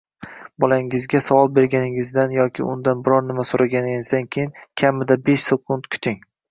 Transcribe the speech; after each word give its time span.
Bolangizga 0.63 1.21
savol 1.25 1.51
berganingizdan 1.57 2.35
yoki 2.37 2.65
undan 2.71 3.05
biror 3.09 3.29
nima 3.29 3.47
so‘raganingizdan 3.51 4.29
keyin 4.37 4.53
kamida 4.85 5.23
besh 5.31 5.49
sekund 5.53 5.97
kuting 5.97 6.23